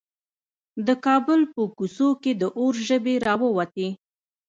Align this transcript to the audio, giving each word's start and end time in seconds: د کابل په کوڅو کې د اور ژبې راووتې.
د 0.87 0.89
کابل 1.05 1.39
په 1.53 1.61
کوڅو 1.77 2.09
کې 2.21 2.31
د 2.41 2.43
اور 2.59 2.73
ژبې 2.87 3.15
راووتې. 3.25 3.87